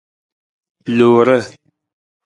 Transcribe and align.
Lore. 0.97 1.37